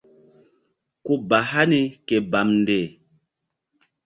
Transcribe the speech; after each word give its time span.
Ku 1.03 1.13
ba 1.27 1.39
hani 1.51 1.81
ke 2.07 2.17
bamnde. 2.31 2.79